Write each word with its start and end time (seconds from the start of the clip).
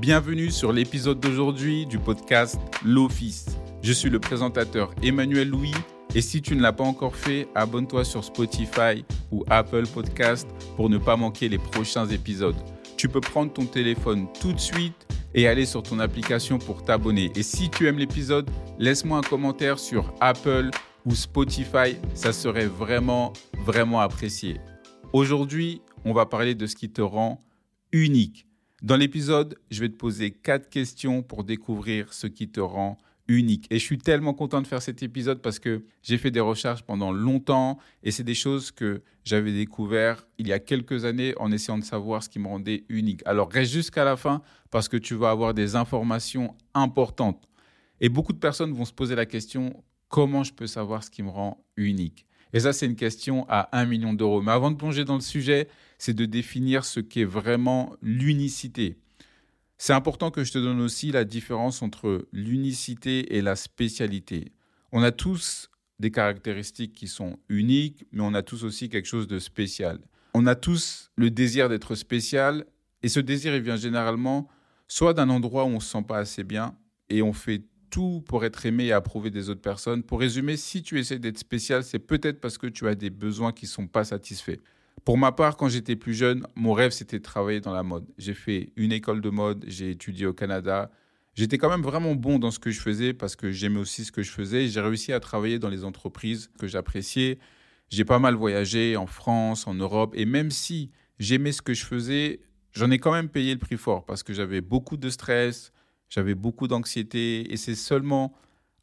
Bienvenue 0.00 0.50
sur 0.50 0.72
l'épisode 0.72 1.20
d'aujourd'hui 1.20 1.84
du 1.84 1.98
podcast 1.98 2.58
L'Office. 2.82 3.58
Je 3.82 3.92
suis 3.92 4.08
le 4.08 4.18
présentateur 4.18 4.94
Emmanuel 5.02 5.50
Louis 5.50 5.74
et 6.14 6.22
si 6.22 6.40
tu 6.40 6.56
ne 6.56 6.62
l'as 6.62 6.72
pas 6.72 6.84
encore 6.84 7.14
fait, 7.14 7.48
abonne-toi 7.54 8.04
sur 8.04 8.24
Spotify 8.24 9.04
ou 9.30 9.44
Apple 9.50 9.86
Podcast 9.86 10.48
pour 10.76 10.88
ne 10.88 10.96
pas 10.96 11.16
manquer 11.16 11.50
les 11.50 11.58
prochains 11.58 12.06
épisodes. 12.06 12.56
Tu 12.96 13.10
peux 13.10 13.20
prendre 13.20 13.52
ton 13.52 13.66
téléphone 13.66 14.26
tout 14.40 14.54
de 14.54 14.58
suite 14.58 15.06
et 15.34 15.46
aller 15.46 15.66
sur 15.66 15.82
ton 15.82 15.98
application 15.98 16.58
pour 16.58 16.82
t'abonner. 16.82 17.30
Et 17.36 17.42
si 17.42 17.68
tu 17.68 17.86
aimes 17.86 17.98
l'épisode, 17.98 18.48
laisse-moi 18.78 19.18
un 19.18 19.22
commentaire 19.22 19.78
sur 19.78 20.14
Apple 20.22 20.70
ou 21.04 21.14
Spotify, 21.14 21.98
ça 22.14 22.32
serait 22.32 22.68
vraiment, 22.68 23.34
vraiment 23.66 24.00
apprécié. 24.00 24.62
Aujourd'hui, 25.12 25.82
on 26.06 26.14
va 26.14 26.24
parler 26.24 26.54
de 26.54 26.66
ce 26.66 26.74
qui 26.74 26.90
te 26.90 27.02
rend 27.02 27.44
unique. 27.92 28.46
Dans 28.82 28.96
l'épisode, 28.96 29.58
je 29.70 29.80
vais 29.80 29.90
te 29.90 29.96
poser 29.96 30.30
quatre 30.30 30.70
questions 30.70 31.22
pour 31.22 31.44
découvrir 31.44 32.14
ce 32.14 32.26
qui 32.26 32.48
te 32.48 32.60
rend 32.60 32.96
unique. 33.28 33.66
Et 33.68 33.78
je 33.78 33.84
suis 33.84 33.98
tellement 33.98 34.32
content 34.32 34.62
de 34.62 34.66
faire 34.66 34.80
cet 34.80 35.02
épisode 35.02 35.42
parce 35.42 35.58
que 35.58 35.84
j'ai 36.02 36.16
fait 36.16 36.30
des 36.30 36.40
recherches 36.40 36.82
pendant 36.82 37.12
longtemps 37.12 37.78
et 38.02 38.10
c'est 38.10 38.24
des 38.24 38.34
choses 38.34 38.70
que 38.70 39.02
j'avais 39.22 39.52
découvert 39.52 40.26
il 40.38 40.48
y 40.48 40.54
a 40.54 40.58
quelques 40.58 41.04
années 41.04 41.34
en 41.36 41.52
essayant 41.52 41.76
de 41.76 41.84
savoir 41.84 42.22
ce 42.22 42.30
qui 42.30 42.38
me 42.38 42.48
rendait 42.48 42.84
unique. 42.88 43.20
Alors 43.26 43.52
reste 43.52 43.70
jusqu'à 43.70 44.02
la 44.02 44.16
fin 44.16 44.40
parce 44.70 44.88
que 44.88 44.96
tu 44.96 45.14
vas 45.14 45.28
avoir 45.28 45.52
des 45.52 45.76
informations 45.76 46.56
importantes. 46.72 47.50
Et 48.00 48.08
beaucoup 48.08 48.32
de 48.32 48.38
personnes 48.38 48.72
vont 48.72 48.86
se 48.86 48.94
poser 48.94 49.14
la 49.14 49.26
question 49.26 49.84
comment 50.08 50.42
je 50.42 50.54
peux 50.54 50.66
savoir 50.66 51.04
ce 51.04 51.10
qui 51.10 51.22
me 51.22 51.28
rend 51.28 51.62
unique? 51.76 52.26
Et 52.52 52.60
ça, 52.60 52.72
c'est 52.72 52.86
une 52.86 52.96
question 52.96 53.46
à 53.48 53.68
un 53.78 53.84
million 53.84 54.12
d'euros. 54.12 54.42
Mais 54.42 54.52
avant 54.52 54.70
de 54.70 54.76
plonger 54.76 55.04
dans 55.04 55.14
le 55.14 55.20
sujet, 55.20 55.68
c'est 55.98 56.14
de 56.14 56.24
définir 56.24 56.84
ce 56.84 57.00
qu'est 57.00 57.24
vraiment 57.24 57.94
l'unicité. 58.02 58.96
C'est 59.78 59.92
important 59.92 60.30
que 60.30 60.44
je 60.44 60.52
te 60.52 60.58
donne 60.58 60.80
aussi 60.80 61.10
la 61.12 61.24
différence 61.24 61.80
entre 61.80 62.28
l'unicité 62.32 63.36
et 63.36 63.40
la 63.40 63.56
spécialité. 63.56 64.52
On 64.92 65.02
a 65.02 65.12
tous 65.12 65.70
des 66.00 66.10
caractéristiques 66.10 66.92
qui 66.92 67.08
sont 67.08 67.38
uniques, 67.48 68.06
mais 68.12 68.22
on 68.22 68.34
a 68.34 68.42
tous 68.42 68.64
aussi 68.64 68.88
quelque 68.88 69.06
chose 69.06 69.26
de 69.26 69.38
spécial. 69.38 69.98
On 70.34 70.46
a 70.46 70.54
tous 70.54 71.10
le 71.16 71.30
désir 71.30 71.68
d'être 71.68 71.94
spécial, 71.94 72.66
et 73.02 73.08
ce 73.08 73.20
désir, 73.20 73.54
il 73.54 73.62
vient 73.62 73.76
généralement 73.76 74.48
soit 74.88 75.14
d'un 75.14 75.30
endroit 75.30 75.64
où 75.64 75.68
on 75.68 75.74
ne 75.74 75.80
se 75.80 75.90
sent 75.90 76.04
pas 76.06 76.18
assez 76.18 76.44
bien, 76.44 76.76
et 77.08 77.22
on 77.22 77.32
fait 77.32 77.62
tout 77.90 78.22
pour 78.26 78.44
être 78.44 78.64
aimé 78.64 78.86
et 78.86 78.92
approuvé 78.92 79.30
des 79.30 79.50
autres 79.50 79.60
personnes. 79.60 80.02
Pour 80.02 80.20
résumer, 80.20 80.56
si 80.56 80.82
tu 80.82 80.98
essaies 80.98 81.18
d'être 81.18 81.38
spécial, 81.38 81.82
c'est 81.84 81.98
peut-être 81.98 82.40
parce 82.40 82.56
que 82.56 82.66
tu 82.66 82.86
as 82.88 82.94
des 82.94 83.10
besoins 83.10 83.52
qui 83.52 83.66
ne 83.66 83.70
sont 83.70 83.86
pas 83.86 84.04
satisfaits. 84.04 84.58
Pour 85.04 85.18
ma 85.18 85.32
part, 85.32 85.56
quand 85.56 85.68
j'étais 85.68 85.96
plus 85.96 86.14
jeune, 86.14 86.46
mon 86.54 86.72
rêve, 86.72 86.92
c'était 86.92 87.18
de 87.18 87.22
travailler 87.22 87.60
dans 87.60 87.72
la 87.72 87.82
mode. 87.82 88.06
J'ai 88.18 88.34
fait 88.34 88.72
une 88.76 88.92
école 88.92 89.20
de 89.20 89.30
mode, 89.30 89.64
j'ai 89.66 89.90
étudié 89.90 90.26
au 90.26 90.32
Canada. 90.32 90.90
J'étais 91.34 91.58
quand 91.58 91.70
même 91.70 91.82
vraiment 91.82 92.14
bon 92.14 92.38
dans 92.38 92.50
ce 92.50 92.58
que 92.58 92.70
je 92.70 92.80
faisais 92.80 93.14
parce 93.14 93.34
que 93.34 93.50
j'aimais 93.50 93.78
aussi 93.78 94.04
ce 94.04 94.12
que 94.12 94.22
je 94.22 94.30
faisais. 94.30 94.68
J'ai 94.68 94.80
réussi 94.80 95.12
à 95.12 95.20
travailler 95.20 95.58
dans 95.58 95.68
les 95.68 95.84
entreprises 95.84 96.50
que 96.58 96.66
j'appréciais. 96.66 97.38
J'ai 97.88 98.04
pas 98.04 98.18
mal 98.18 98.34
voyagé 98.34 98.96
en 98.96 99.06
France, 99.06 99.66
en 99.66 99.74
Europe. 99.74 100.12
Et 100.16 100.26
même 100.26 100.50
si 100.50 100.90
j'aimais 101.18 101.52
ce 101.52 101.62
que 101.62 101.72
je 101.72 101.84
faisais, 101.84 102.40
j'en 102.72 102.90
ai 102.90 102.98
quand 102.98 103.12
même 103.12 103.28
payé 103.28 103.52
le 103.52 103.58
prix 103.58 103.76
fort 103.76 104.04
parce 104.04 104.22
que 104.22 104.32
j'avais 104.32 104.60
beaucoup 104.60 104.96
de 104.96 105.08
stress, 105.08 105.72
j'avais 106.10 106.34
beaucoup 106.34 106.68
d'anxiété. 106.68 107.50
Et 107.50 107.56
c'est 107.56 107.74
seulement 107.74 108.34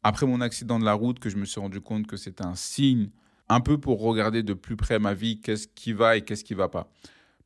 après 0.02 0.26
mon 0.26 0.40
accident 0.40 0.80
de 0.80 0.84
la 0.84 0.94
route 0.94 1.20
que 1.20 1.30
je 1.30 1.36
me 1.36 1.44
suis 1.44 1.60
rendu 1.60 1.80
compte 1.80 2.08
que 2.08 2.16
c'était 2.16 2.44
un 2.44 2.56
signe 2.56 3.10
un 3.48 3.60
peu 3.60 3.78
pour 3.78 4.00
regarder 4.00 4.42
de 4.42 4.54
plus 4.54 4.76
près 4.76 4.98
ma 4.98 5.14
vie, 5.14 5.40
qu'est-ce 5.40 5.68
qui 5.68 5.92
va 5.92 6.16
et 6.16 6.22
qu'est-ce 6.22 6.44
qui 6.44 6.54
va 6.54 6.68
pas. 6.68 6.90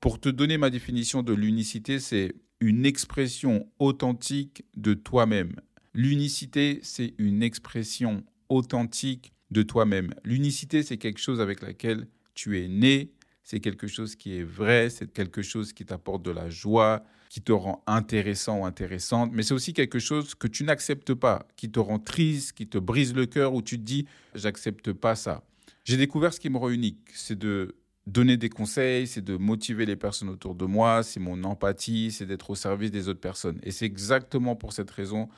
Pour 0.00 0.18
te 0.18 0.28
donner 0.28 0.58
ma 0.58 0.70
définition 0.70 1.22
de 1.22 1.32
l'unicité, 1.32 2.00
c'est 2.00 2.34
une 2.60 2.86
expression 2.86 3.68
authentique 3.78 4.64
de 4.76 4.94
toi-même. 4.94 5.54
L'unicité, 5.94 6.80
c'est 6.82 7.14
une 7.18 7.42
expression 7.42 8.24
authentique 8.48 9.32
de 9.50 9.62
toi-même. 9.62 10.12
L'unicité, 10.24 10.82
c'est 10.82 10.96
quelque 10.96 11.20
chose 11.20 11.40
avec 11.40 11.60
laquelle 11.62 12.08
tu 12.34 12.60
es 12.60 12.68
né, 12.68 13.12
c'est 13.42 13.60
quelque 13.60 13.86
chose 13.86 14.16
qui 14.16 14.38
est 14.38 14.44
vrai, 14.44 14.90
c'est 14.90 15.12
quelque 15.12 15.42
chose 15.42 15.72
qui 15.72 15.84
t'apporte 15.84 16.22
de 16.22 16.30
la 16.30 16.48
joie, 16.48 17.02
qui 17.28 17.40
te 17.40 17.52
rend 17.52 17.82
intéressant 17.86 18.60
ou 18.60 18.64
intéressante, 18.66 19.30
mais 19.32 19.42
c'est 19.42 19.54
aussi 19.54 19.72
quelque 19.72 19.98
chose 19.98 20.34
que 20.34 20.46
tu 20.46 20.64
n'acceptes 20.64 21.14
pas, 21.14 21.46
qui 21.56 21.70
te 21.70 21.80
rend 21.80 21.98
triste, 21.98 22.52
qui 22.52 22.66
te 22.66 22.78
brise 22.78 23.14
le 23.14 23.26
cœur, 23.26 23.54
où 23.54 23.62
tu 23.62 23.78
te 23.78 23.84
dis, 23.84 24.06
j'accepte 24.34 24.92
pas 24.92 25.14
ça. 25.14 25.42
J'ai 25.84 25.96
découvert 25.96 26.34
ce 26.34 26.40
qui 26.40 26.50
me 26.50 26.58
rend 26.58 26.68
unique, 26.68 26.98
c'est 27.14 27.38
de 27.38 27.74
donner 28.06 28.36
des 28.36 28.48
conseils, 28.48 29.06
c'est 29.06 29.24
de 29.24 29.36
motiver 29.36 29.86
les 29.86 29.96
personnes 29.96 30.28
autour 30.28 30.54
de 30.54 30.64
moi, 30.64 31.02
c'est 31.02 31.20
mon 31.20 31.42
empathie, 31.44 32.10
c'est 32.10 32.26
d'être 32.26 32.50
au 32.50 32.54
service 32.54 32.90
des 32.90 33.08
autres 33.08 33.20
personnes. 33.20 33.60
Et 33.62 33.70
c'est 33.70 33.86
exactement 33.86 34.56
pour 34.56 34.72
cette 34.72 34.90
raison 34.90 35.28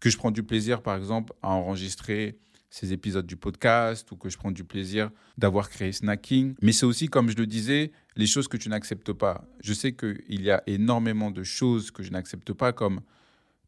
que 0.00 0.08
je 0.08 0.16
prends 0.16 0.30
du 0.30 0.42
plaisir, 0.42 0.82
par 0.82 0.96
exemple, 0.96 1.32
à 1.42 1.48
enregistrer 1.50 2.38
ces 2.70 2.92
épisodes 2.92 3.26
du 3.26 3.36
podcast 3.36 4.10
ou 4.12 4.16
que 4.16 4.28
je 4.28 4.38
prends 4.38 4.52
du 4.52 4.64
plaisir 4.64 5.10
d'avoir 5.36 5.68
créé 5.68 5.92
Snacking. 5.92 6.54
Mais 6.62 6.72
c'est 6.72 6.86
aussi, 6.86 7.08
comme 7.08 7.28
je 7.28 7.36
le 7.36 7.46
disais, 7.46 7.90
les 8.16 8.26
choses 8.26 8.48
que 8.48 8.56
tu 8.56 8.68
n'acceptes 8.68 9.12
pas. 9.12 9.44
Je 9.62 9.72
sais 9.72 9.92
qu'il 9.92 10.42
y 10.42 10.50
a 10.50 10.62
énormément 10.66 11.30
de 11.30 11.42
choses 11.42 11.90
que 11.90 12.02
je 12.02 12.10
n'accepte 12.12 12.52
pas, 12.52 12.72
comme 12.72 13.00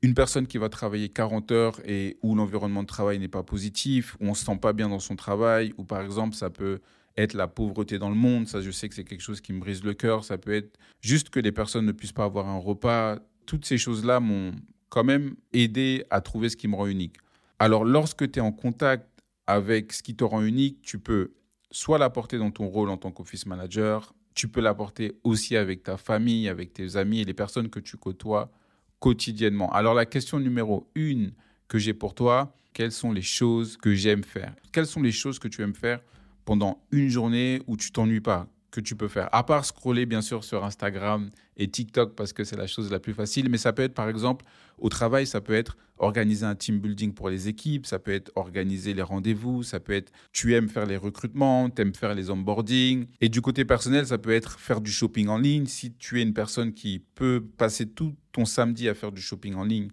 une 0.02 0.14
personne 0.14 0.46
qui 0.46 0.58
va 0.58 0.68
travailler 0.68 1.08
40 1.08 1.52
heures 1.52 1.80
et 1.84 2.16
où 2.22 2.34
l'environnement 2.34 2.82
de 2.82 2.88
travail 2.88 3.18
n'est 3.18 3.28
pas 3.28 3.42
positif, 3.42 4.16
où 4.20 4.26
on 4.26 4.30
ne 4.30 4.34
se 4.34 4.44
sent 4.44 4.58
pas 4.60 4.72
bien 4.72 4.88
dans 4.88 4.98
son 4.98 5.16
travail, 5.16 5.72
ou 5.78 5.84
par 5.84 6.02
exemple 6.02 6.34
ça 6.34 6.50
peut 6.50 6.80
être 7.16 7.34
la 7.34 7.46
pauvreté 7.46 7.98
dans 7.98 8.08
le 8.08 8.16
monde, 8.16 8.48
ça 8.48 8.60
je 8.60 8.70
sais 8.70 8.88
que 8.88 8.94
c'est 8.94 9.04
quelque 9.04 9.20
chose 9.20 9.40
qui 9.40 9.52
me 9.52 9.60
brise 9.60 9.84
le 9.84 9.94
cœur, 9.94 10.24
ça 10.24 10.38
peut 10.38 10.54
être 10.54 10.78
juste 11.00 11.30
que 11.30 11.38
les 11.38 11.52
personnes 11.52 11.86
ne 11.86 11.92
puissent 11.92 12.12
pas 12.12 12.24
avoir 12.24 12.48
un 12.48 12.58
repas, 12.58 13.18
toutes 13.46 13.64
ces 13.64 13.78
choses-là 13.78 14.18
m'ont 14.18 14.52
quand 14.88 15.04
même 15.04 15.34
aidé 15.52 16.04
à 16.10 16.20
trouver 16.20 16.48
ce 16.48 16.56
qui 16.56 16.68
me 16.68 16.74
rend 16.74 16.86
unique. 16.86 17.16
Alors 17.58 17.84
lorsque 17.84 18.30
tu 18.30 18.38
es 18.38 18.42
en 18.42 18.52
contact 18.52 19.08
avec 19.46 19.92
ce 19.92 20.02
qui 20.02 20.16
te 20.16 20.24
rend 20.24 20.42
unique, 20.42 20.82
tu 20.82 20.98
peux 20.98 21.32
soit 21.70 21.98
l'apporter 21.98 22.38
dans 22.38 22.50
ton 22.50 22.66
rôle 22.66 22.90
en 22.90 22.96
tant 22.96 23.10
qu'office 23.10 23.46
manager, 23.46 24.14
tu 24.34 24.48
peux 24.48 24.60
l'apporter 24.60 25.18
aussi 25.24 25.56
avec 25.56 25.82
ta 25.82 25.96
famille, 25.96 26.48
avec 26.48 26.72
tes 26.72 26.96
amis 26.96 27.20
et 27.20 27.24
les 27.24 27.34
personnes 27.34 27.68
que 27.68 27.80
tu 27.80 27.96
côtoies 27.96 28.50
quotidiennement. 28.98 29.70
Alors 29.72 29.94
la 29.94 30.06
question 30.06 30.38
numéro 30.38 30.90
une 30.94 31.32
que 31.68 31.78
j'ai 31.78 31.94
pour 31.94 32.14
toi, 32.14 32.54
quelles 32.72 32.92
sont 32.92 33.12
les 33.12 33.22
choses 33.22 33.76
que 33.76 33.94
j'aime 33.94 34.24
faire? 34.24 34.54
Quelles 34.72 34.86
sont 34.86 35.02
les 35.02 35.12
choses 35.12 35.38
que 35.38 35.48
tu 35.48 35.62
aimes 35.62 35.74
faire 35.74 36.00
pendant 36.44 36.82
une 36.90 37.08
journée 37.08 37.62
où 37.66 37.76
tu 37.76 37.92
t'ennuies 37.92 38.20
pas? 38.20 38.46
Que 38.72 38.80
tu 38.80 38.96
peux 38.96 39.06
faire 39.06 39.28
À 39.32 39.44
part 39.44 39.64
scroller 39.64 40.06
bien 40.06 40.22
sûr 40.22 40.42
sur 40.42 40.64
Instagram 40.64 41.30
et 41.56 41.68
TikTok 41.68 42.16
parce 42.16 42.32
que 42.32 42.42
c'est 42.42 42.56
la 42.56 42.66
chose 42.66 42.90
la 42.90 42.98
plus 42.98 43.14
facile, 43.14 43.48
mais 43.48 43.58
ça 43.58 43.72
peut 43.72 43.82
être 43.82 43.94
par 43.94 44.08
exemple 44.08 44.44
au 44.78 44.88
travail, 44.88 45.26
ça 45.26 45.40
peut 45.40 45.54
être 45.54 45.76
organiser 45.98 46.44
un 46.44 46.56
team 46.56 46.80
building 46.80 47.12
pour 47.12 47.28
les 47.28 47.46
équipes, 47.46 47.86
ça 47.86 48.00
peut 48.00 48.10
être 48.10 48.32
organiser 48.34 48.94
les 48.94 49.02
rendez-vous, 49.02 49.62
ça 49.62 49.78
peut 49.78 49.92
être 49.92 50.10
tu 50.32 50.54
aimes 50.54 50.68
faire 50.68 50.86
les 50.86 50.96
recrutements, 50.96 51.70
tu 51.70 51.82
aimes 51.82 51.94
faire 51.94 52.14
les 52.14 52.30
onboarding. 52.30 53.06
Et 53.20 53.28
du 53.28 53.40
côté 53.40 53.64
personnel, 53.64 54.06
ça 54.06 54.18
peut 54.18 54.32
être 54.32 54.58
faire 54.58 54.80
du 54.80 54.90
shopping 54.90 55.28
en 55.28 55.38
ligne. 55.38 55.66
Si 55.66 55.92
tu 55.92 56.18
es 56.18 56.22
une 56.22 56.34
personne 56.34 56.72
qui 56.72 57.04
peut 57.14 57.44
passer 57.56 57.86
tout 57.88 58.16
ton 58.32 58.44
samedi 58.46 58.88
à 58.88 58.94
faire 58.94 59.12
du 59.12 59.22
shopping 59.22 59.54
en 59.54 59.64
ligne, 59.64 59.90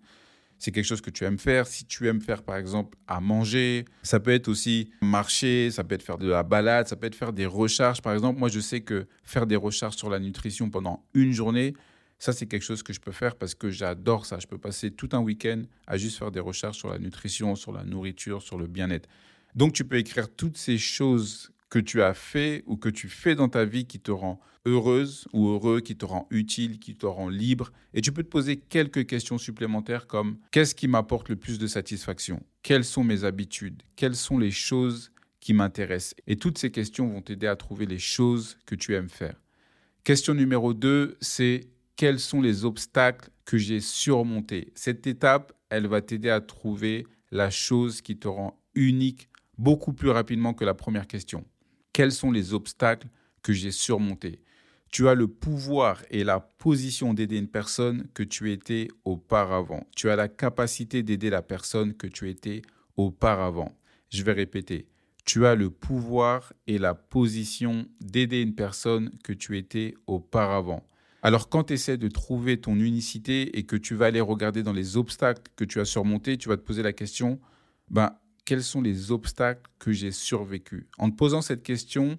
c'est 0.60 0.72
quelque 0.72 0.86
chose 0.86 1.02
que 1.02 1.10
tu 1.10 1.24
aimes 1.24 1.40
faire. 1.40 1.66
Si 1.66 1.86
tu 1.86 2.08
aimes 2.08 2.22
faire, 2.22 2.44
par 2.44 2.58
exemple, 2.58 2.98
à 3.08 3.22
manger, 3.22 3.86
ça 4.04 4.20
peut 4.20 4.32
être 4.32 4.50
aussi 4.50 4.92
marcher, 5.02 5.72
ça 5.72 5.84
peut 5.84 5.96
être 5.96 6.04
faire 6.04 6.18
de 6.18 6.28
la 6.28 6.44
balade, 6.44 6.88
ça 6.88 6.96
peut 6.96 7.08
être 7.08 7.16
faire 7.16 7.34
des 7.34 7.46
recharges. 7.46 8.02
Par 8.02 8.14
exemple, 8.14 8.38
moi, 8.38 8.50
je 8.50 8.60
sais 8.60 8.82
que 8.82 9.08
faire 9.24 9.48
des 9.48 9.56
recharges 9.56 9.96
sur 9.96 10.10
la 10.10 10.20
nutrition 10.20 10.70
pendant 10.70 11.04
une 11.14 11.32
journée, 11.32 11.74
ça, 12.20 12.34
c'est 12.34 12.46
quelque 12.46 12.64
chose 12.64 12.84
que 12.84 12.92
je 12.92 13.00
peux 13.00 13.14
faire 13.14 13.38
parce 13.38 13.56
que 13.56 13.72
j'adore 13.72 14.26
ça. 14.26 14.38
Je 14.40 14.48
peux 14.48 14.58
passer 14.58 14.92
tout 14.92 15.10
un 15.14 15.20
week-end 15.20 15.62
à 15.88 15.98
juste 15.98 16.18
faire 16.18 16.32
des 16.32 16.42
recherches 16.42 16.78
sur 16.78 16.90
la 16.90 17.00
nutrition, 17.00 17.56
sur 17.56 17.72
la 17.72 17.86
nourriture, 17.86 18.42
sur 18.42 18.58
le 18.58 18.68
bien-être. 18.68 19.08
Donc, 19.56 19.72
tu 19.72 19.86
peux 19.86 19.98
écrire 19.98 20.28
toutes 20.30 20.58
ces 20.58 20.78
choses 20.78 21.52
que 21.70 21.80
tu 21.80 22.02
as 22.02 22.14
fait 22.14 22.64
ou 22.66 22.78
que 22.78 22.90
tu 22.90 23.10
fais 23.10 23.36
dans 23.36 23.50
ta 23.50 23.66
vie 23.66 23.86
qui 23.86 24.00
te 24.00 24.12
rend 24.12 24.40
heureuse 24.66 25.28
ou 25.34 25.50
heureux, 25.50 25.82
qui 25.82 25.96
te 25.96 26.06
rend 26.06 26.28
utile, 26.32 26.80
qui 26.80 26.96
te 26.96 27.06
rend 27.06 27.30
libre. 27.30 27.72
Et 27.94 28.02
tu 28.02 28.12
peux 28.12 28.24
te 28.24 28.30
poser 28.30 28.58
quelques 28.58 29.06
questions 29.06 29.38
supplémentaires 29.38 30.08
comme 30.08 30.38
qu'est-ce 30.52 30.76
qui 30.76 30.88
m'apporte 30.88 31.30
le 31.30 31.36
plus 31.36 31.60
de 31.60 31.68
satisfaction? 31.68 32.44
Quelles 32.64 32.84
sont 32.84 33.04
mes 33.04 33.24
habitudes? 33.24 33.84
Quelles 33.96 34.16
sont 34.16 34.38
les 34.38 34.52
choses 34.52 35.12
qui 35.40 35.54
m'intéressent? 35.54 36.16
Et 36.28 36.38
toutes 36.38 36.58
ces 36.58 36.72
questions 36.72 37.08
vont 37.08 37.22
t'aider 37.22 37.48
à 37.48 37.56
trouver 37.56 37.86
les 37.86 38.00
choses 38.00 38.58
que 38.66 38.76
tu 38.76 38.96
aimes 38.96 39.10
faire. 39.10 39.40
Question 40.04 40.34
numéro 40.34 40.74
2, 40.74 41.18
c'est 41.22 41.70
quels 41.96 42.20
sont 42.20 42.42
les 42.42 42.66
obstacles 42.66 43.30
que 43.46 43.58
j'ai 43.58 43.80
surmontés? 43.80 44.72
Cette 44.76 45.06
étape, 45.08 45.54
elle 45.70 45.88
va 45.88 46.02
t'aider 46.02 46.30
à 46.30 46.42
trouver 46.42 47.06
la 47.32 47.50
chose 47.50 48.02
qui 48.02 48.18
te 48.18 48.28
rend 48.28 48.60
unique 48.74 49.30
beaucoup 49.58 49.94
plus 49.94 50.10
rapidement 50.10 50.54
que 50.54 50.66
la 50.66 50.74
première 50.74 51.08
question. 51.08 51.46
Quels 52.00 52.14
sont 52.14 52.32
les 52.32 52.54
obstacles 52.54 53.10
que 53.44 53.52
j'ai 53.52 53.72
surmontés 53.72 54.40
Tu 54.90 55.10
as 55.10 55.16
le 55.16 55.28
pouvoir 55.28 56.02
et 56.10 56.24
la 56.24 56.40
position 56.40 57.14
d'aider 57.14 57.38
une 57.38 57.50
personne 57.50 58.08
que 58.14 58.24
tu 58.24 58.54
étais 58.54 58.88
auparavant. 59.04 59.86
Tu 59.98 60.10
as 60.10 60.16
la 60.16 60.30
capacité 60.30 61.04
d'aider 61.04 61.30
la 61.30 61.42
personne 61.42 61.94
que 61.94 62.08
tu 62.08 62.30
étais 62.30 62.62
auparavant. 62.96 63.78
Je 64.12 64.24
vais 64.24 64.32
répéter. 64.32 64.88
Tu 65.26 65.46
as 65.46 65.56
le 65.56 65.72
pouvoir 65.72 66.54
et 66.68 66.78
la 66.78 66.94
position 66.94 67.86
d'aider 68.00 68.44
une 68.44 68.56
personne 68.56 69.12
que 69.22 69.34
tu 69.34 69.58
étais 69.58 69.94
auparavant. 70.08 70.88
Alors 71.22 71.50
quand 71.50 71.66
tu 71.66 71.74
essaies 71.74 71.98
de 71.98 72.08
trouver 72.08 72.62
ton 72.62 72.78
unicité 72.78 73.58
et 73.58 73.66
que 73.66 73.76
tu 73.76 73.94
vas 73.94 74.06
aller 74.06 74.22
regarder 74.22 74.64
dans 74.64 74.72
les 74.72 74.96
obstacles 74.96 75.52
que 75.58 75.66
tu 75.66 75.82
as 75.82 75.86
surmontés, 75.86 76.38
tu 76.38 76.48
vas 76.48 76.56
te 76.56 76.62
poser 76.62 76.82
la 76.82 76.94
question, 76.94 77.42
ben, 77.90 78.16
quels 78.46 78.64
sont 78.64 78.82
les 78.82 79.12
obstacles 79.12 79.70
que 79.80 79.92
j'ai 79.92 80.12
survécus 80.12 80.86
En 80.98 81.10
te 81.10 81.16
posant 81.16 81.42
cette 81.42 81.64
question, 81.64 82.18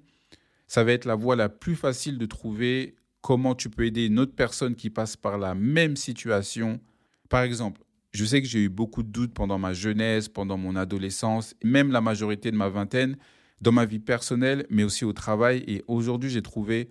ça 0.67 0.85
va 0.85 0.93
être 0.93 1.05
la 1.05 1.15
voie 1.15 1.37
la 1.37 1.49
plus 1.49 1.77
facile 1.77 2.19
de 2.19 2.27
trouver 2.27 2.95
comment 3.21 3.55
tu 3.55 3.71
peux 3.71 3.85
aider 3.85 4.07
une 4.07 4.19
autre 4.19 4.35
personne 4.35 4.75
qui 4.75 4.91
passe 4.91 5.17
par 5.17 5.39
la 5.39 5.55
même 5.55 5.97
situation. 5.97 6.81
Par 7.29 7.43
exemple, 7.43 7.83
je 8.13 8.25
sais 8.25 8.43
que 8.43 8.49
j'ai 8.49 8.61
eu 8.61 8.69
beaucoup 8.69 9.03
de 9.03 9.09
doutes 9.09 9.35
pendant 9.35 9.59
ma 9.59 9.73
jeunesse, 9.73 10.29
pendant 10.29 10.57
mon 10.57 10.77
adolescence, 10.77 11.55
même 11.63 11.93
la 11.93 12.01
majorité 12.01 12.51
de 12.51 12.57
ma 12.57 12.69
vingtaine, 12.69 13.17
dans 13.61 13.73
ma 13.73 13.85
vie 13.85 13.99
personnelle, 13.99 14.67
mais 14.71 14.85
aussi 14.85 15.05
au 15.05 15.13
travail. 15.13 15.65
Et 15.67 15.85
aujourd'hui, 15.87 16.31
j'ai 16.31 16.43
trouvé 16.43 16.89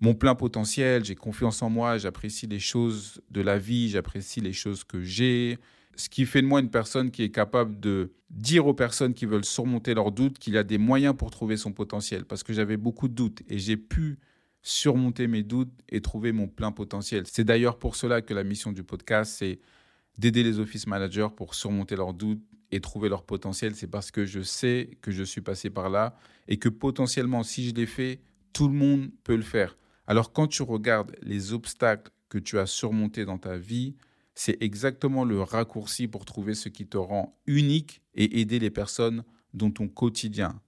mon 0.00 0.14
plein 0.14 0.34
potentiel, 0.34 1.04
j'ai 1.04 1.14
confiance 1.14 1.62
en 1.62 1.70
moi, 1.70 1.98
j'apprécie 1.98 2.46
les 2.46 2.58
choses 2.58 3.20
de 3.30 3.40
la 3.40 3.58
vie, 3.58 3.88
j'apprécie 3.88 4.40
les 4.40 4.52
choses 4.52 4.84
que 4.84 5.02
j'ai. 5.02 5.58
Ce 5.96 6.08
qui 6.08 6.26
fait 6.26 6.42
de 6.42 6.46
moi 6.46 6.60
une 6.60 6.70
personne 6.70 7.10
qui 7.10 7.22
est 7.22 7.30
capable 7.30 7.78
de 7.78 8.12
dire 8.30 8.66
aux 8.66 8.74
personnes 8.74 9.14
qui 9.14 9.26
veulent 9.26 9.44
surmonter 9.44 9.94
leurs 9.94 10.10
doutes 10.10 10.38
qu'il 10.38 10.54
y 10.54 10.58
a 10.58 10.64
des 10.64 10.78
moyens 10.78 11.14
pour 11.16 11.30
trouver 11.30 11.56
son 11.56 11.72
potentiel. 11.72 12.24
Parce 12.24 12.42
que 12.42 12.52
j'avais 12.52 12.76
beaucoup 12.76 13.08
de 13.08 13.14
doutes 13.14 13.42
et 13.48 13.58
j'ai 13.58 13.76
pu 13.76 14.18
surmonter 14.62 15.26
mes 15.26 15.42
doutes 15.42 15.72
et 15.88 16.00
trouver 16.00 16.32
mon 16.32 16.48
plein 16.48 16.72
potentiel. 16.72 17.24
C'est 17.26 17.44
d'ailleurs 17.44 17.78
pour 17.78 17.96
cela 17.96 18.22
que 18.22 18.32
la 18.32 18.44
mission 18.44 18.72
du 18.72 18.84
podcast, 18.84 19.34
c'est 19.38 19.58
d'aider 20.18 20.42
les 20.42 20.58
office 20.58 20.86
managers 20.86 21.28
pour 21.36 21.54
surmonter 21.54 21.96
leurs 21.96 22.14
doutes 22.14 22.42
et 22.70 22.80
trouver 22.80 23.08
leur 23.08 23.24
potentiel. 23.24 23.74
C'est 23.74 23.88
parce 23.88 24.10
que 24.10 24.24
je 24.24 24.40
sais 24.40 24.90
que 25.02 25.10
je 25.10 25.22
suis 25.22 25.40
passé 25.40 25.68
par 25.68 25.90
là 25.90 26.16
et 26.48 26.58
que 26.58 26.68
potentiellement, 26.68 27.42
si 27.42 27.68
je 27.68 27.74
l'ai 27.74 27.86
fait, 27.86 28.20
tout 28.52 28.68
le 28.68 28.74
monde 28.74 29.10
peut 29.24 29.36
le 29.36 29.42
faire. 29.42 29.76
Alors 30.06 30.32
quand 30.32 30.46
tu 30.46 30.62
regardes 30.62 31.16
les 31.22 31.52
obstacles 31.52 32.10
que 32.28 32.38
tu 32.38 32.58
as 32.58 32.66
surmontés 32.66 33.24
dans 33.24 33.38
ta 33.38 33.56
vie, 33.56 33.94
c'est 34.34 34.62
exactement 34.62 35.24
le 35.24 35.42
raccourci 35.42 36.08
pour 36.08 36.24
trouver 36.24 36.54
ce 36.54 36.68
qui 36.68 36.86
te 36.86 36.96
rend 36.96 37.38
unique 37.46 38.02
et 38.14 38.40
aider 38.40 38.58
les 38.58 38.70
personnes 38.70 39.24
dans 39.54 39.70
ton 39.70 39.88
quotidien. 39.88 40.60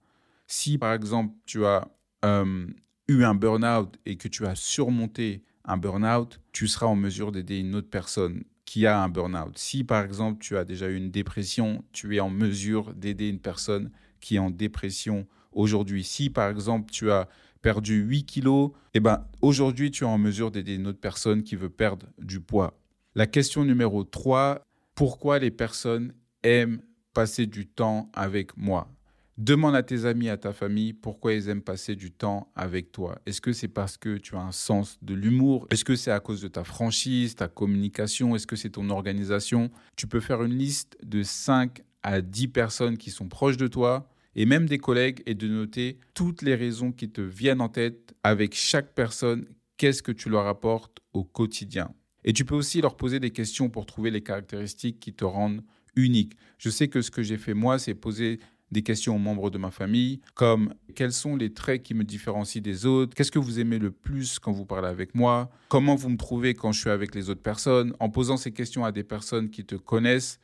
Si 0.47 0.77
par 0.77 0.93
exemple 0.93 1.33
tu 1.45 1.65
as 1.65 1.87
euh, 2.23 2.67
eu 3.07 3.23
un 3.23 3.35
burn-out 3.35 3.97
et 4.05 4.17
que 4.17 4.27
tu 4.27 4.45
as 4.45 4.55
surmonté 4.55 5.43
un 5.63 5.77
burn-out, 5.77 6.39
tu 6.51 6.67
seras 6.67 6.85
en 6.85 6.95
mesure 6.95 7.31
d'aider 7.31 7.59
une 7.59 7.75
autre 7.75 7.89
personne 7.89 8.43
qui 8.65 8.85
a 8.85 9.01
un 9.01 9.09
burn-out. 9.09 9.57
Si 9.57 9.83
par 9.83 10.03
exemple 10.03 10.39
tu 10.39 10.57
as 10.57 10.65
déjà 10.65 10.87
eu 10.87 10.95
une 10.95 11.11
dépression, 11.11 11.83
tu 11.91 12.15
es 12.15 12.19
en 12.19 12.29
mesure 12.29 12.93
d'aider 12.93 13.29
une 13.29 13.39
personne 13.39 13.91
qui 14.19 14.35
est 14.35 14.39
en 14.39 14.51
dépression 14.51 15.27
aujourd'hui. 15.51 16.03
Si 16.03 16.29
par 16.29 16.49
exemple 16.49 16.91
tu 16.91 17.11
as 17.11 17.27
perdu 17.61 18.01
8 18.01 18.25
kilos, 18.25 18.71
eh 18.93 18.99
ben, 18.99 19.25
aujourd'hui 19.41 19.89
tu 19.89 20.03
es 20.03 20.07
en 20.07 20.19
mesure 20.19 20.51
d'aider 20.51 20.75
une 20.75 20.87
autre 20.87 20.99
personne 20.99 21.41
qui 21.41 21.55
veut 21.55 21.69
perdre 21.69 22.05
du 22.19 22.39
poids. 22.39 22.79
La 23.17 23.27
question 23.27 23.63
numéro 23.63 24.03
3, 24.03 24.61
pourquoi 24.93 25.39
les 25.39 25.49
personnes 25.49 26.13
aiment 26.43 26.81
passer 27.13 27.45
du 27.45 27.65
temps 27.65 28.09
avec 28.11 28.57
moi? 28.57 28.89
Demande 29.37 29.73
à 29.73 29.83
tes 29.83 30.03
amis, 30.03 30.27
à 30.27 30.35
ta 30.35 30.51
famille, 30.51 30.91
pourquoi 30.91 31.31
ils 31.31 31.47
aiment 31.47 31.61
passer 31.61 31.95
du 31.95 32.11
temps 32.11 32.51
avec 32.55 32.91
toi. 32.91 33.17
Est-ce 33.25 33.39
que 33.39 33.53
c'est 33.53 33.69
parce 33.69 33.95
que 33.95 34.17
tu 34.17 34.35
as 34.35 34.41
un 34.41 34.51
sens 34.51 34.97
de 35.01 35.13
l'humour? 35.13 35.65
Est-ce 35.71 35.85
que 35.85 35.95
c'est 35.95 36.11
à 36.11 36.19
cause 36.19 36.41
de 36.41 36.49
ta 36.49 36.65
franchise, 36.65 37.35
ta 37.35 37.47
communication? 37.47 38.35
Est-ce 38.35 38.47
que 38.47 38.57
c'est 38.57 38.71
ton 38.71 38.89
organisation? 38.89 39.71
Tu 39.95 40.07
peux 40.07 40.19
faire 40.19 40.43
une 40.43 40.57
liste 40.57 40.97
de 41.01 41.23
5 41.23 41.83
à 42.03 42.19
10 42.19 42.49
personnes 42.49 42.97
qui 42.97 43.11
sont 43.11 43.29
proches 43.29 43.55
de 43.55 43.67
toi 43.67 44.09
et 44.35 44.45
même 44.45 44.65
des 44.65 44.77
collègues 44.77 45.23
et 45.25 45.35
de 45.35 45.47
noter 45.47 45.99
toutes 46.15 46.41
les 46.41 46.55
raisons 46.55 46.91
qui 46.91 47.09
te 47.09 47.21
viennent 47.21 47.61
en 47.61 47.69
tête 47.69 48.13
avec 48.23 48.53
chaque 48.55 48.93
personne. 48.93 49.45
Qu'est-ce 49.77 50.03
que 50.03 50.11
tu 50.11 50.27
leur 50.27 50.47
apportes 50.47 50.99
au 51.13 51.23
quotidien? 51.23 51.93
Et 52.25 52.33
tu 52.33 52.43
peux 52.43 52.55
aussi 52.55 52.81
leur 52.81 52.97
poser 52.97 53.21
des 53.21 53.29
questions 53.29 53.69
pour 53.69 53.85
trouver 53.85 54.11
les 54.11 54.21
caractéristiques 54.21 54.99
qui 54.99 55.13
te 55.13 55.23
rendent 55.23 55.61
unique. 55.95 56.33
Je 56.57 56.69
sais 56.69 56.89
que 56.89 57.01
ce 57.01 57.11
que 57.11 57.23
j'ai 57.23 57.37
fait 57.37 57.53
moi, 57.53 57.79
c'est 57.79 57.93
poser 57.93 58.39
des 58.71 58.81
questions 58.81 59.15
aux 59.15 59.19
membres 59.19 59.51
de 59.51 59.59
ma 59.59 59.69
famille, 59.69 60.21
comme 60.33 60.73
quels 60.95 61.13
sont 61.13 61.35
les 61.35 61.53
traits 61.53 61.83
qui 61.83 61.93
me 61.93 62.03
différencient 62.03 62.63
des 62.63 62.87
autres, 62.87 63.13
qu'est-ce 63.13 63.31
que 63.31 63.39
vous 63.39 63.59
aimez 63.59 63.77
le 63.77 63.91
plus 63.91 64.39
quand 64.39 64.51
vous 64.51 64.65
parlez 64.65 64.87
avec 64.87 65.13
moi, 65.13 65.51
comment 65.69 65.95
vous 65.95 66.09
me 66.09 66.17
trouvez 66.17 66.55
quand 66.55 66.71
je 66.71 66.81
suis 66.81 66.89
avec 66.89 67.13
les 67.13 67.29
autres 67.29 67.43
personnes? 67.43 67.93
En 67.99 68.09
posant 68.09 68.37
ces 68.37 68.51
questions 68.51 68.83
à 68.83 68.91
des 68.91 69.03
personnes 69.03 69.51
qui 69.51 69.65
te 69.65 69.75
connaissent, 69.75 70.39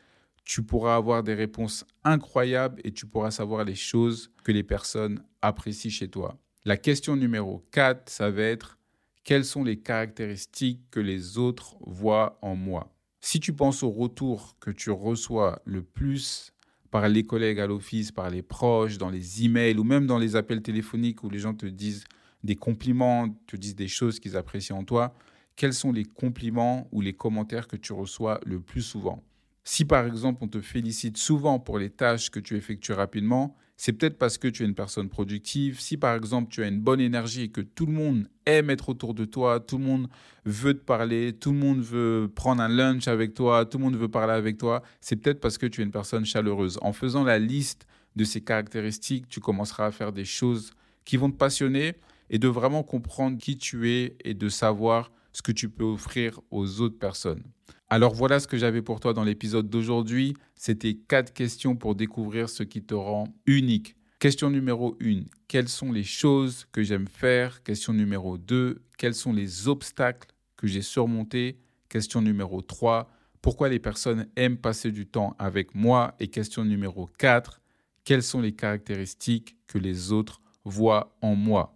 tu 0.46 0.64
pourras 0.64 0.96
avoir 0.96 1.24
des 1.24 1.34
réponses 1.34 1.84
incroyables 2.04 2.80
et 2.84 2.92
tu 2.92 3.08
pourras 3.08 3.32
savoir 3.32 3.66
les 3.66 3.76
choses 3.76 4.32
que 4.44 4.52
les 4.52 4.64
personnes 4.64 5.24
apprécient 5.42 5.92
chez 5.92 6.08
toi. 6.08 6.38
La 6.64 6.78
question 6.78 7.16
numéro 7.16 7.66
4, 7.72 8.08
ça 8.08 8.30
va 8.30 8.44
être 8.44 8.78
quelles 9.24 9.46
sont 9.46 9.64
les 9.64 9.78
caractéristiques 9.78 10.82
que 10.90 11.00
les 11.00 11.38
autres 11.38 11.78
voient 11.82 12.40
en 12.42 12.56
moi? 12.56 12.94
Si 13.20 13.40
tu 13.40 13.54
penses 13.54 13.84
au 13.84 13.92
retour 13.92 14.58
que 14.60 14.72
tu 14.72 14.90
reçois 14.90 15.62
le 15.66 15.84
plus 15.84 16.54
par 16.90 17.08
les 17.08 17.24
collègues 17.24 17.60
à 17.60 17.68
l'office, 17.68 18.12
par 18.12 18.30
les 18.30 18.42
proches, 18.42 18.98
dans 18.98 19.10
les 19.10 19.46
emails 19.46 19.78
ou 19.78 19.84
même 19.84 20.08
dans 20.08 20.18
les 20.18 20.36
appels 20.36 20.62
téléphoniques 20.62 21.24
où 21.24 21.30
les 21.30 21.40
gens 21.40 21.54
te 21.54 21.68
disent 21.68 22.04
des 22.44 22.56
compliments, 22.56 23.30
te 23.48 23.56
disent 23.56 23.76
des 23.76 23.88
choses 23.88 24.20
qu'ils 24.20 24.36
apprécient 24.36 24.78
en 24.78 24.84
toi, 24.84 25.14
quels 25.56 25.74
sont 25.74 25.92
les 25.92 26.06
compliments 26.06 26.88
ou 26.92 27.02
les 27.02 27.14
commentaires 27.14 27.68
que 27.68 27.78
tu 27.78 27.94
reçois 27.94 28.40
le 28.46 28.60
plus 28.60 28.82
souvent? 28.82 29.24
Si 29.64 29.86
par 29.86 30.08
exemple 30.08 30.40
on 30.44 30.48
te 30.48 30.60
félicite 30.60 31.18
souvent 31.18 31.60
pour 31.60 31.78
les 31.78 31.92
tâches 31.92 32.32
que 32.32 32.40
tu 32.40 32.56
effectues 32.58 32.94
rapidement, 32.94 33.56
c'est 33.84 33.94
peut-être 33.94 34.20
parce 34.20 34.38
que 34.38 34.48
tu 34.48 34.62
es 34.62 34.68
une 34.68 34.76
personne 34.76 35.10
productive. 35.10 35.80
Si 35.80 35.98
par 35.98 36.14
exemple 36.14 36.52
tu 36.52 36.62
as 36.62 36.68
une 36.68 36.80
bonne 36.80 37.00
énergie 37.00 37.46
et 37.46 37.48
que 37.50 37.62
tout 37.62 37.88
le 37.88 37.94
monde 37.94 38.28
aime 38.46 38.70
être 38.70 38.90
autour 38.90 39.16
de 39.16 39.26
toi, 39.26 39.60
tout 39.60 39.80
le 39.80 39.84
monde 39.84 40.08
veut 40.46 40.76
te 40.76 40.84
parler, 40.84 41.34
tout 41.34 41.52
le 41.52 41.58
monde 41.58 41.82
veut 41.82 42.30
prendre 42.36 42.62
un 42.62 42.68
lunch 42.68 43.08
avec 43.08 43.34
toi, 43.34 43.66
tout 43.66 43.80
le 43.80 43.86
monde 43.86 43.96
veut 43.96 44.08
parler 44.08 44.34
avec 44.34 44.60
toi, 44.60 44.84
c'est 45.00 45.16
peut-être 45.16 45.40
parce 45.40 45.58
que 45.58 45.66
tu 45.66 45.82
es 45.82 45.84
une 45.84 45.90
personne 45.90 46.26
chaleureuse. 46.26 46.78
En 46.84 46.94
faisant 46.94 47.24
la 47.24 47.40
liste 47.40 47.88
de 48.16 48.24
ces 48.24 48.42
caractéristiques, 48.42 49.28
tu 49.28 49.40
commenceras 49.40 49.88
à 49.88 49.92
faire 49.92 50.12
des 50.12 50.26
choses 50.26 50.74
qui 51.04 51.18
vont 51.18 51.32
te 51.32 51.38
passionner 51.38 51.96
et 52.30 52.38
de 52.38 52.48
vraiment 52.48 52.84
comprendre 52.84 53.40
qui 53.40 53.58
tu 53.58 53.90
es 53.90 54.16
et 54.24 54.36
de 54.36 54.48
savoir 54.48 55.12
ce 55.34 55.42
que 55.42 55.52
tu 55.52 55.70
peux 55.70 55.84
offrir 55.84 56.40
aux 56.52 56.82
autres 56.82 56.98
personnes. 57.00 57.44
Alors 57.90 58.14
voilà 58.14 58.40
ce 58.40 58.48
que 58.48 58.58
j'avais 58.58 58.82
pour 58.82 59.00
toi 59.00 59.14
dans 59.14 59.24
l'épisode 59.24 59.70
d'aujourd'hui. 59.70 60.34
C'était 60.56 60.94
quatre 60.94 61.34
questions 61.34 61.76
pour 61.76 61.96
découvrir 61.96 62.50
ce 62.50 62.64
qui 62.64 62.84
te 62.84 62.94
rend 62.94 63.28
unique. 63.46 63.96
Question 64.20 64.50
numéro 64.50 64.98
1, 65.02 65.24
quelles 65.48 65.68
sont 65.68 65.92
les 65.92 66.04
choses 66.04 66.68
que 66.72 66.84
j'aime 66.84 67.08
faire? 67.08 67.64
Question 67.64 67.94
numéro 67.94 68.38
2, 68.38 68.82
quels 68.98 69.16
sont 69.16 69.34
les 69.34 69.68
obstacles 69.68 70.30
que 70.58 70.68
j'ai 70.68 70.84
surmontés? 70.84 71.58
Question 71.90 72.22
numéro 72.22 72.62
3, 72.62 73.10
pourquoi 73.42 73.68
les 73.68 73.80
personnes 73.80 74.28
aiment 74.36 74.58
passer 74.58 74.92
du 74.92 75.08
temps 75.08 75.36
avec 75.40 75.74
moi? 75.74 76.16
Et 76.20 76.28
question 76.28 76.64
numéro 76.64 77.10
4, 77.18 77.60
quelles 78.04 78.22
sont 78.22 78.42
les 78.42 78.54
caractéristiques 78.54 79.58
que 79.66 79.80
les 79.80 80.12
autres 80.12 80.40
voient 80.64 81.18
en 81.22 81.36
moi? 81.36 81.76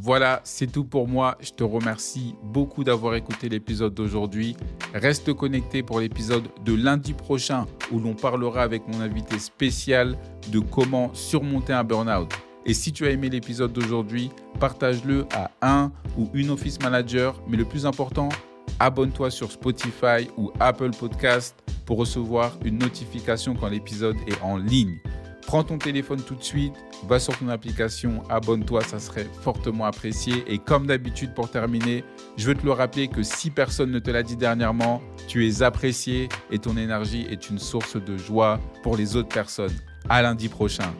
Voilà, 0.00 0.40
c'est 0.44 0.70
tout 0.70 0.84
pour 0.84 1.08
moi. 1.08 1.36
Je 1.40 1.50
te 1.50 1.64
remercie 1.64 2.36
beaucoup 2.42 2.84
d'avoir 2.84 3.16
écouté 3.16 3.48
l'épisode 3.48 3.94
d'aujourd'hui. 3.94 4.56
Reste 4.94 5.32
connecté 5.32 5.82
pour 5.82 5.98
l'épisode 5.98 6.44
de 6.64 6.72
lundi 6.72 7.14
prochain 7.14 7.66
où 7.90 7.98
l'on 7.98 8.14
parlera 8.14 8.62
avec 8.62 8.86
mon 8.86 9.00
invité 9.00 9.40
spécial 9.40 10.16
de 10.52 10.60
comment 10.60 11.12
surmonter 11.14 11.72
un 11.72 11.82
burn-out. 11.82 12.32
Et 12.64 12.74
si 12.74 12.92
tu 12.92 13.06
as 13.06 13.10
aimé 13.10 13.28
l'épisode 13.28 13.72
d'aujourd'hui, 13.72 14.30
partage-le 14.60 15.26
à 15.34 15.50
un 15.62 15.90
ou 16.16 16.30
une 16.32 16.50
office 16.50 16.80
manager. 16.80 17.42
Mais 17.48 17.56
le 17.56 17.64
plus 17.64 17.84
important, 17.84 18.28
abonne-toi 18.78 19.32
sur 19.32 19.50
Spotify 19.50 20.28
ou 20.36 20.52
Apple 20.60 20.90
Podcast 20.90 21.56
pour 21.86 21.98
recevoir 21.98 22.56
une 22.64 22.78
notification 22.78 23.56
quand 23.56 23.68
l'épisode 23.68 24.16
est 24.28 24.40
en 24.42 24.58
ligne. 24.58 25.00
Prends 25.48 25.64
ton 25.64 25.78
téléphone 25.78 26.20
tout 26.20 26.34
de 26.34 26.42
suite, 26.42 26.74
va 27.08 27.18
sur 27.18 27.34
ton 27.38 27.48
application, 27.48 28.22
abonne-toi, 28.28 28.82
ça 28.84 28.98
serait 28.98 29.26
fortement 29.40 29.86
apprécié. 29.86 30.44
Et 30.46 30.58
comme 30.58 30.86
d'habitude, 30.86 31.32
pour 31.32 31.50
terminer, 31.50 32.04
je 32.36 32.48
veux 32.48 32.54
te 32.54 32.66
le 32.66 32.72
rappeler 32.72 33.08
que 33.08 33.22
si 33.22 33.48
personne 33.48 33.90
ne 33.90 33.98
te 33.98 34.10
l'a 34.10 34.22
dit 34.22 34.36
dernièrement, 34.36 35.00
tu 35.26 35.48
es 35.48 35.62
apprécié 35.62 36.28
et 36.50 36.58
ton 36.58 36.76
énergie 36.76 37.26
est 37.30 37.48
une 37.48 37.58
source 37.58 37.96
de 37.96 38.18
joie 38.18 38.60
pour 38.82 38.98
les 38.98 39.16
autres 39.16 39.30
personnes. 39.30 39.74
À 40.10 40.20
lundi 40.20 40.50
prochain. 40.50 40.92